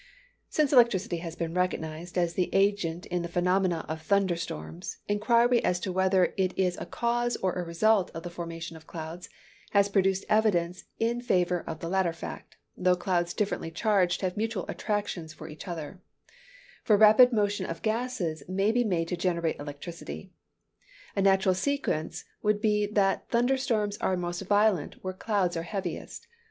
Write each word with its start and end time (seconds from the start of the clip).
Since 0.49 0.73
electricity 0.73 1.17
has 1.17 1.35
been 1.35 1.53
recognized 1.53 2.17
as 2.17 2.33
the 2.33 2.49
agent 2.55 3.05
in 3.05 3.21
the 3.21 3.27
phenomena 3.27 3.85
of 3.87 4.01
thunder 4.01 4.35
storms, 4.35 4.97
inquiry 5.07 5.63
as 5.63 5.79
to 5.81 5.91
whether 5.91 6.33
it 6.37 6.57
is 6.57 6.75
a 6.81 6.87
cause 6.87 7.35
or 7.35 7.53
a 7.53 7.63
result 7.63 8.09
of 8.15 8.23
the 8.23 8.31
formation 8.31 8.75
of 8.75 8.87
clouds, 8.87 9.29
has 9.73 9.89
produced 9.89 10.25
evidence 10.27 10.85
in 10.97 11.21
favor 11.21 11.63
of 11.67 11.81
the 11.81 11.87
latter 11.87 12.13
fact 12.13 12.57
(though 12.75 12.95
clouds 12.95 13.35
differently 13.35 13.69
charged 13.69 14.21
have 14.21 14.35
mutual 14.35 14.65
attraction 14.67 15.27
for 15.27 15.47
each 15.47 15.67
other), 15.67 16.01
for 16.83 16.97
rapid 16.97 17.31
motion 17.31 17.67
of 17.67 17.83
gases 17.83 18.41
may 18.49 18.71
be 18.71 18.83
made 18.83 19.07
to 19.07 19.15
generate 19.15 19.59
electricity. 19.59 20.31
A 21.15 21.21
natural 21.21 21.53
sequence 21.53 22.25
would 22.41 22.59
be 22.59 22.87
that 22.87 23.29
thunder 23.29 23.55
storms 23.55 23.97
are 23.99 24.17
most 24.17 24.41
violent 24.45 24.95
where 25.03 25.13
clouds 25.13 25.55
are 25.55 25.61
heaviest. 25.61 26.25